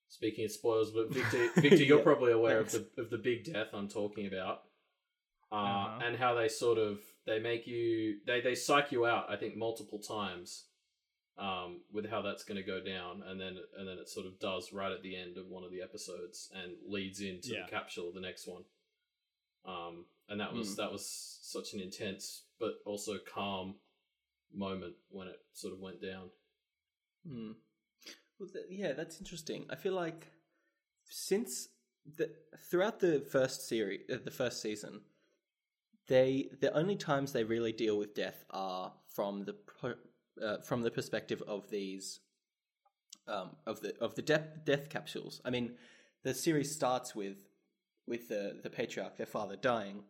[0.09, 3.45] speaking of spoilers, but Victor, Victor, you're Yeah, probably aware of the of the big
[3.45, 4.63] death I'm talking about,
[5.51, 5.99] uh, Uh-huh.
[6.05, 9.29] and how they sort of they make you they they psych you out.
[9.29, 10.65] I think multiple times,
[11.37, 14.39] um, with how that's going to go down, and then and then it sort of
[14.39, 17.65] does right at the end of one of the episodes and leads into Yeah.
[17.65, 18.63] the capsule of the next one.
[19.65, 20.81] Um, and that was Hmm.
[20.81, 21.05] that was
[21.41, 23.75] such an intense but also calm
[24.53, 26.31] moment when it sort of went down.
[27.27, 27.51] Hmm.
[28.39, 29.65] Well, th- yeah, that's interesting.
[29.69, 30.27] I feel like
[31.09, 31.69] since
[32.17, 32.29] the
[32.69, 35.01] throughout the first series, uh, the first season,
[36.07, 39.55] they the only times they really deal with death are from the
[40.41, 42.19] uh, from the perspective of these
[43.27, 45.41] um, of the of the death death capsules.
[45.43, 45.73] I mean,
[46.23, 47.37] the series starts with
[48.07, 50.03] with the the patriarch, their father, dying,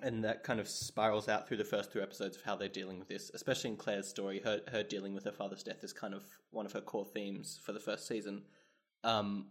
[0.00, 2.98] and that kind of spirals out through the first two episodes of how they're dealing
[2.98, 3.30] with this.
[3.34, 6.66] Especially in Claire's story, her her dealing with her father's death is kind of one
[6.66, 8.42] of her core themes for the first season.
[9.04, 9.48] Um,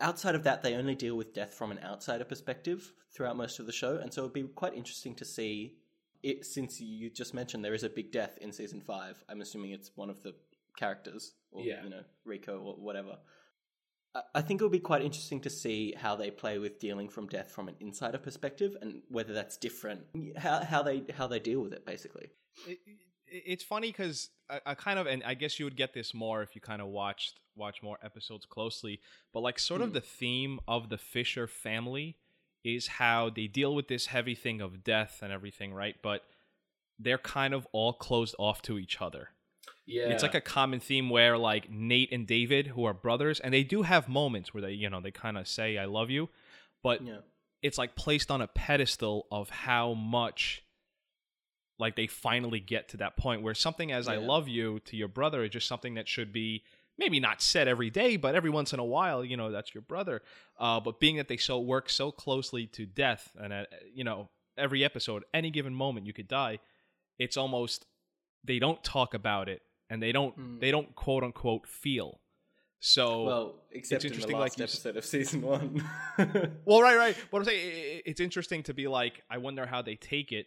[0.00, 3.66] outside of that, they only deal with death from an outsider perspective throughout most of
[3.66, 5.76] the show, and so it'd be quite interesting to see
[6.22, 6.44] it.
[6.44, 9.92] Since you just mentioned there is a big death in season five, I'm assuming it's
[9.94, 10.34] one of the
[10.76, 11.82] characters, or Yeah.
[11.84, 13.18] you know, Rico or whatever.
[14.34, 17.26] I- think it would be quite interesting to see how they play with dealing from
[17.26, 20.02] death from an insider perspective, and whether that's different.
[20.36, 22.30] How how they how they deal with it, basically.
[22.66, 25.92] it, it- it's funny because I, I kind of and I guess you would get
[25.94, 29.00] this more if you kind of watched watch more episodes closely.
[29.32, 29.94] But like sort of Hmm.
[29.94, 32.16] the theme of the Fisher family
[32.62, 35.96] is how they deal with this heavy thing of death and everything, right?
[36.02, 36.22] But
[36.98, 39.30] they're kind of all closed off to each other.
[39.86, 43.52] Yeah, It's like a common theme where like Nate and David, who are brothers, and
[43.52, 46.30] they do have moments where they, you know, they kind of say "I love you,"
[46.82, 47.18] but Yeah.
[47.60, 50.62] it's like placed on a pedestal of how much
[51.78, 55.08] like they finally get to that point where something as I love you to your
[55.08, 56.62] brother is just something that should be
[56.96, 59.82] maybe not said every day, but every once in a while, you know, that's your
[59.82, 60.22] brother.
[60.56, 64.30] Uh, but being that they so work so closely to death and uh, you know,
[64.56, 66.60] every episode, any given moment you could die,
[67.18, 67.86] it's almost
[68.44, 70.60] they don't talk about it and they don't Mm.
[70.60, 72.20] they don't quote unquote feel.
[72.80, 75.82] So Well, except in the last like episode of season one.
[76.66, 77.16] well, right, right.
[77.30, 80.46] But I'm saying it's interesting to be like, I wonder how they take it,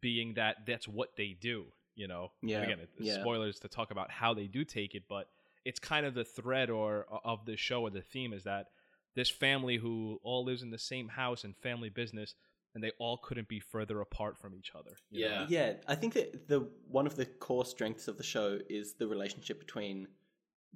[0.00, 1.66] being that that's what they do.
[1.94, 3.20] You know, And Yeah, Again, yeah.
[3.20, 5.28] spoilers to talk about how they do take it, but
[5.64, 8.66] it's kind of the thread or of the show or the theme is that
[9.14, 12.34] this family who all lives in the same house and family business,
[12.74, 14.90] and they all couldn't be further apart from each other.
[15.10, 15.46] you know?
[15.48, 18.94] yeah, yeah, I think that the one of the core strengths of the show is
[18.94, 20.08] the relationship between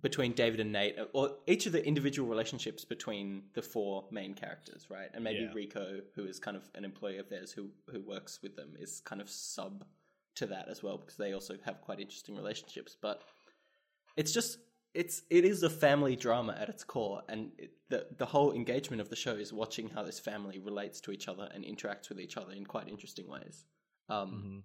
[0.01, 4.35] between David and Nate, uh, or each of the individual relationships between the four main
[4.35, 5.09] characters, right?
[5.15, 5.53] And maybe Yeah.
[5.55, 9.01] Rico, who is kind of an employee of theirs who who works with them, is
[9.01, 9.85] kind of sub
[10.35, 12.97] to that as well because they also have quite interesting relationships.
[13.01, 13.23] But
[14.17, 14.59] it's just
[14.95, 19.01] it's it is a family drama at its core, and it, the the whole engagement
[19.01, 22.21] of the show is watching how this family relates to each other and interacts with
[22.21, 23.65] each other in quite interesting ways.
[24.09, 24.63] Um, Mhm.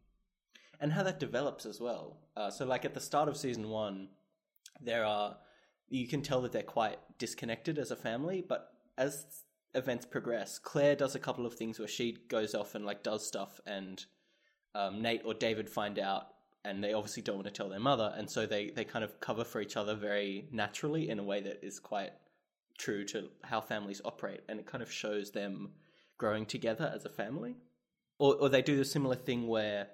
[0.82, 2.22] and how that develops as well.
[2.36, 4.10] Uh, so, like at the start of season one,
[4.80, 5.38] there are
[5.90, 10.96] you can tell that they're quite disconnected as a family, but as events progress, Claire
[10.96, 14.06] does a couple of things where she goes off and like does stuff, and
[14.76, 16.28] um, Nate or David find out,
[16.66, 19.20] and they obviously don't want to tell their mother, and so they they kind of
[19.20, 22.12] cover for each other very naturally in a way that is quite
[22.78, 25.72] true to how families operate, and it kind of shows them
[26.18, 27.56] growing together as a family.
[28.18, 29.88] Or, or they do a similar thing where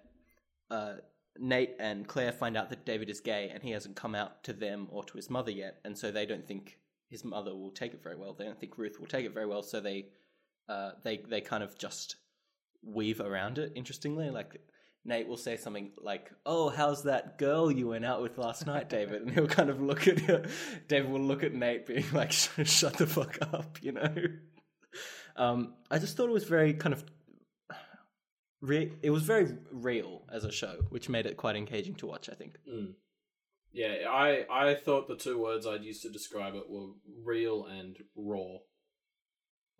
[0.71, 0.93] uh,
[1.38, 4.54] Nate and Claire find out that David is gay and he hasn't come out to
[4.54, 7.93] them or to his mother yet, and so they don't think his mother will take
[7.93, 8.34] it very well.
[8.34, 10.08] They don't think Ruth will take it very well, so they
[10.67, 12.15] uh, they they kind of just
[12.82, 13.71] weave around it.
[13.75, 14.60] Interestingly, like
[15.06, 18.89] Nate will say something like, "Oh, how's that girl you went out with last night,
[18.89, 20.18] David?" And he'll kind of look at
[20.88, 22.32] David will look at Nate, being like,
[22.65, 24.15] "Shut the fuck up," you know.
[25.36, 27.04] Um, I just thought it was very kind of
[28.62, 32.30] re- it was very real as a show, which made it quite engaging to watch.
[32.30, 32.58] I think.
[32.68, 32.94] Mm.
[33.74, 36.88] Yeah, I I thought the two words I'd use to describe it were
[37.24, 38.58] real and raw.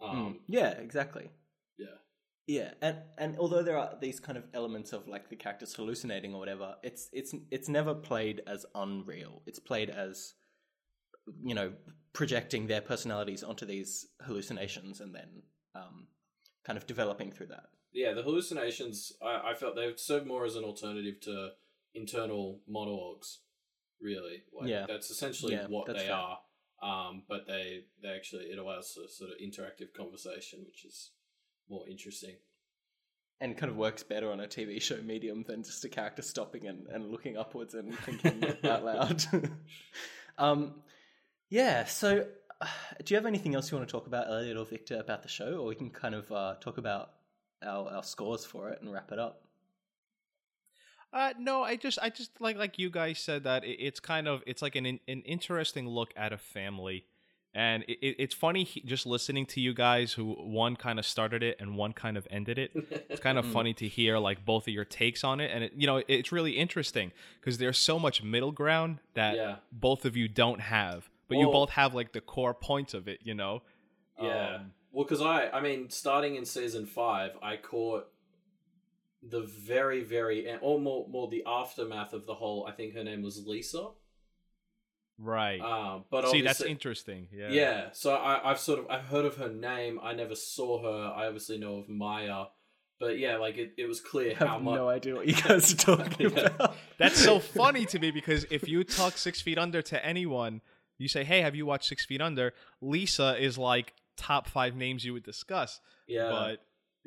[0.02, 0.40] Um, Mm.
[0.48, 1.30] Yeah, exactly.
[1.78, 1.96] yeah,
[2.48, 6.34] Yeah, and and although there are these kind of elements of like the characters hallucinating
[6.34, 9.42] or whatever, it's it's it's never played as unreal.
[9.48, 10.34] It's played as
[11.44, 11.74] you know
[12.14, 15.42] projecting their personalities onto these hallucinations and then
[15.74, 16.08] um,
[16.64, 17.66] kind of developing through that.
[17.94, 18.14] yeah.
[18.14, 21.50] The hallucinations I, I felt they served more as an alternative to
[21.96, 23.40] internal monologues.
[24.02, 24.86] Really, like, Yeah.
[24.88, 26.16] that's essentially Yeah, what that's they fair.
[26.16, 26.40] are.
[26.84, 31.12] Um, but they they actually it allows a sort of interactive conversation, which is
[31.70, 32.36] more interesting.
[33.42, 36.68] And kind of works better on a TV show medium than just a character stopping
[36.68, 39.26] and, and looking upwards and thinking out loud.
[40.38, 40.76] um,
[41.50, 42.26] yeah, so
[42.62, 42.68] uh,
[43.04, 45.30] do you have anything else you want to talk about, Elliot or Victor, about the
[45.30, 45.58] show?
[45.60, 47.12] Or we can kind of uh, talk about
[47.62, 49.42] our, our scores for it and wrap it up.
[51.12, 54.28] Uh, no, I just, I just like, like you guys said that it, it's kind
[54.28, 57.06] of, it's like an an interesting look at a family,
[57.56, 61.42] and it, it, it's funny just listening to you guys who one kind of started
[61.42, 62.72] it and one kind of ended it.
[63.10, 63.52] It's kind of Mm.
[63.54, 66.32] funny to hear like both of your takes on it, and it, you know, it's
[66.32, 69.56] really interesting because there's so much middle ground that Yeah.
[69.72, 73.20] both of you don't have, but you both have like the core points of it,
[73.24, 73.64] you know.
[74.22, 74.56] Yeah.
[74.58, 78.08] Um, Well, because I, I mean, starting in season five, I caught
[79.28, 82.66] the very, very, or more, more the aftermath of the whole.
[82.68, 83.88] I think her name was Lisa.
[85.18, 85.62] Right.
[85.62, 87.28] Um, but See, that's interesting.
[87.34, 87.50] Yeah.
[87.50, 90.00] Yeah, so I, I've sort of I've heard of her name.
[90.04, 91.14] I never saw her.
[91.16, 92.46] I obviously know of Maya,
[93.00, 94.76] but yeah, like it, it was clear I how have much.
[94.76, 96.40] no idea what you guys are talking Yeah.
[96.48, 96.76] about.
[96.98, 100.60] That's so funny to me because if you talk Six Feet Under to anyone,
[100.98, 105.06] you say, "Hey, have you watched Six Feet Under?" Lisa is like top five names
[105.06, 106.62] you would discuss, yeah, but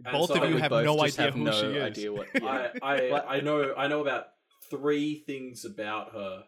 [0.04, 1.82] And both so of you have no idea have who no she is.
[1.82, 2.28] idea what.
[2.34, 2.68] Yeah.
[2.82, 4.28] I I, I know I know about
[4.70, 6.44] three things about her.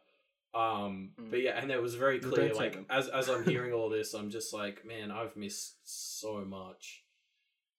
[0.55, 1.31] Um, Mm.
[1.31, 2.53] but yeah, and it was very clear.
[2.55, 7.05] Like as as I'm hearing all this, I'm just like, man, I've missed so much.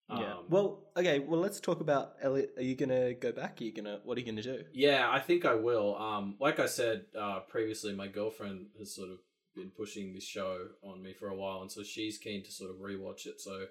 [0.09, 0.35] yeah.
[0.37, 1.19] Um, Well, okay.
[1.19, 2.53] Well, let's talk about Elliot.
[2.57, 3.59] Are you gonna go back?
[3.61, 3.99] Are you gonna?
[4.03, 4.63] What are you gonna do?
[4.73, 5.95] Yeah, I think I will.
[5.97, 9.19] Um, like I said uh, previously, my girlfriend has sort of
[9.55, 12.71] been pushing this show on me for a while, and so she's keen to sort
[12.71, 13.41] of rewatch it.
[13.41, 13.65] So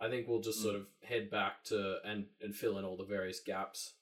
[0.00, 3.04] I think we'll just sort of head back to and and fill in all the
[3.06, 3.94] various gaps.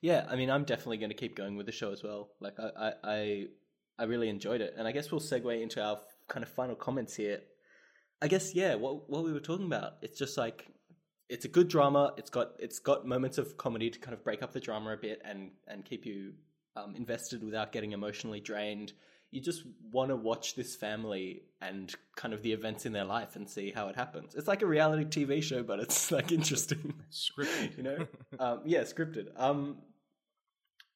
[0.00, 2.30] Yeah, I mean, I'm definitely going to keep going with the show as well.
[2.40, 3.46] Like, I, I,
[3.98, 7.14] I, really enjoyed it, and I guess we'll segue into our kind of final comments
[7.16, 7.40] here.
[8.22, 9.94] I guess, yeah, what what we were talking about.
[10.02, 10.66] It's just like
[11.28, 12.14] it's a good drama.
[12.16, 14.96] It's got it's got moments of comedy to kind of break up the drama a
[14.96, 16.34] bit and and keep you
[16.76, 18.92] um, invested without getting emotionally drained.
[19.34, 23.34] You just want to watch this family and kind of the events in their life
[23.34, 24.34] and see how it happens.
[24.34, 26.94] It's like a reality TV show, but it's like interesting.
[27.10, 27.76] Scripted.
[27.76, 28.06] you know?
[28.38, 29.28] Um, yeah scripted.
[29.36, 29.78] Um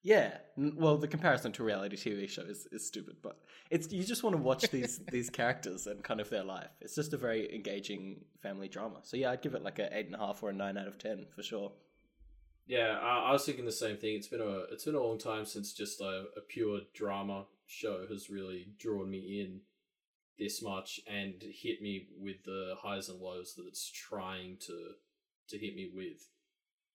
[0.04, 0.38] yeah.
[0.56, 4.22] Well the comparison to a reality tv show is, is stupid but it's you just
[4.22, 6.70] want to watch these these characters and kind of their life.
[6.80, 9.00] It's just a very engaging family drama.
[9.02, 10.86] So yeah i'd give it like a eight and a half or a nine out
[10.86, 11.72] of ten for sure
[12.68, 14.14] Yeah, I, I was thinking the same thing.
[14.14, 18.06] It's been a it's been a long time since just a, a pure drama show
[18.10, 19.60] has really drawn me in
[20.38, 24.92] this much and hit me with the highs and lows that it's trying to
[25.48, 26.28] to hit me with.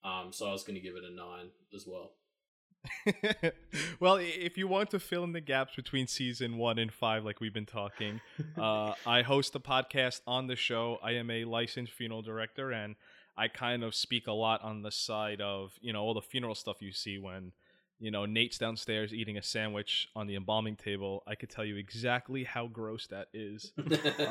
[0.03, 2.11] Um, so I was going to give it a nine as well.
[3.99, 7.39] well, if you want to fill in the gaps between season one and five, like
[7.39, 8.21] we've been talking,
[8.57, 10.99] uh, I host a podcast on the show.
[11.01, 12.95] I am a licensed funeral director, and
[13.37, 16.55] I kind of speak a lot on the side of you know all the funeral
[16.55, 17.51] stuff you see when
[17.99, 21.23] you know Nate's downstairs eating a sandwich on the embalming table.
[21.27, 23.71] I could tell you exactly how gross that is.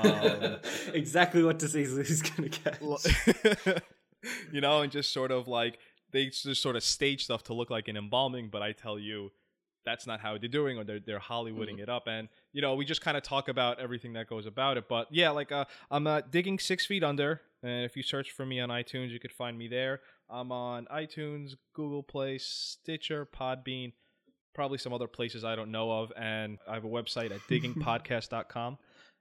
[0.02, 0.58] Um,
[0.94, 2.80] exactly what disease he's gonna get
[4.52, 5.78] you know, and just sort of like
[6.12, 9.32] they just sort of stage stuff to look like an embalming, but I tell you,
[9.84, 12.84] that's not how they're doing, or they're they're Hollywooding it up, and you know, we
[12.84, 14.88] just kind of talk about everything that goes about it.
[14.88, 18.44] But yeah, like uh, I'm uh, digging six feet under, and if you search for
[18.46, 20.00] me on iTunes, you could find me there.
[20.30, 23.92] I'm on iTunes, Google Play, Stitcher, Podbean,
[24.54, 28.78] probably some other places I don't know of, and I have a website at diggingpodcast.com.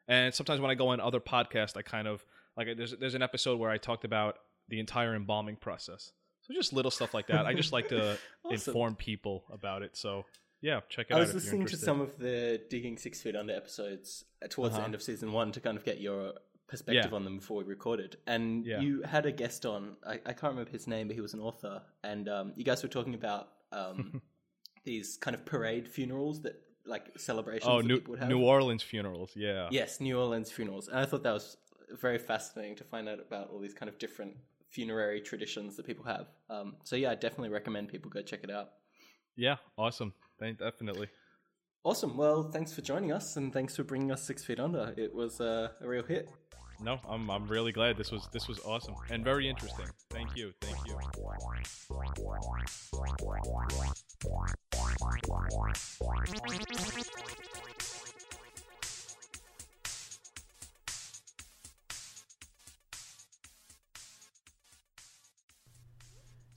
[0.07, 2.25] And sometimes when I go on other podcasts, I kind of
[2.57, 4.37] like there's there's an episode where I talked about
[4.69, 6.11] the entire embalming process.
[6.41, 7.45] So just little stuff like that.
[7.45, 8.71] I just like to Awesome.
[8.71, 9.95] inform people about it.
[9.95, 10.25] So
[10.61, 11.19] yeah, check it I out.
[11.21, 14.73] was if you're listening to some of the Digging Six Feet Under episodes uh, towards
[14.73, 14.85] the Uh-huh.
[14.85, 16.33] end of season one to kind of get your
[16.67, 17.15] perspective Yeah.
[17.15, 18.17] on them before we recorded.
[18.27, 18.79] And Yeah.
[18.79, 21.39] you had a guest on, I, I can't remember his name, but he was an
[21.41, 21.81] author.
[22.03, 24.21] And um, you guys were talking about um,
[24.83, 28.29] these kind of parade funerals that, like celebrations Oh, that New, people would have.
[28.29, 29.31] New Orleans funerals.
[29.35, 29.67] Yeah.
[29.71, 30.87] Yes, New Orleans funerals.
[30.87, 31.57] And I thought that was
[31.91, 34.35] very fascinating to find out about all these kind of different
[34.69, 36.27] funerary traditions that people have.
[36.49, 38.71] Um, so yeah, I definitely recommend people go check it out.
[39.35, 39.57] Yeah.
[39.77, 40.13] Awesome.
[40.41, 41.07] Definitely.
[41.83, 42.17] Awesome.
[42.17, 44.93] Well, thanks for joining us, and thanks for bringing us Six Feet Under.
[44.97, 46.29] It was uh, a real hit.
[46.79, 49.85] No, I'm I'm really glad this was this was awesome and very interesting.
[50.09, 50.51] Thank you.
[50.61, 50.97] Thank you.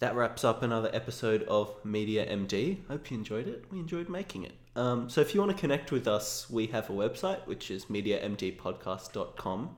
[0.05, 2.87] That wraps up another episode of Media MD.
[2.88, 3.64] Hope you enjoyed it.
[3.73, 4.53] We enjoyed making it.
[4.77, 7.87] Um, so if you want to connect with us, we have a website which is
[7.87, 9.76] mediamdpodcast.com,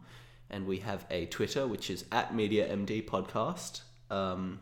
[0.50, 3.82] and we have a Twitter which is at mediamdpodcast.
[4.10, 4.58] Um,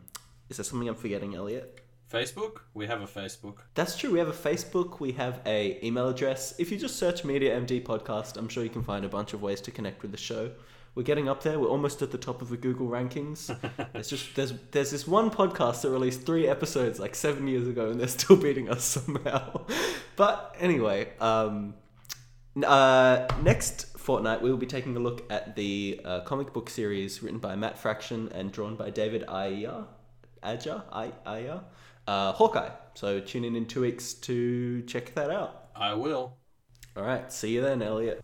[0.51, 1.81] is there something I'm forgetting, Elliot?
[2.13, 2.59] Facebook?
[2.75, 3.61] We have a Facebook.
[3.73, 4.11] That's true.
[4.11, 5.01] We have a Facebook.
[5.01, 6.55] We have a email address.
[6.59, 9.41] If you just search Media MD Podcast, I'm sure you can find a bunch of
[9.41, 10.51] ways to connect with the show.
[10.95, 11.59] We're getting up there.
[11.59, 13.47] We're almost at the top of the Google rankings.
[13.93, 17.91] There's just there's there's this one podcast that released three episodes like seven years ago,
[17.91, 19.67] and they're still beating us somehow.
[20.15, 21.75] but anyway, um,
[22.63, 27.23] uh, next fortnight we will be taking a look at the uh, comic book series
[27.23, 29.87] written by Matt Fraction and drawn by David Ayer,
[30.45, 30.85] Aja,
[31.27, 31.61] Ayer,
[32.07, 32.71] uh, Hawkeye.
[32.95, 35.71] So tune in in two weeks to check that out.
[35.75, 36.37] I will.
[36.97, 38.23] All right, see you then, Elliot.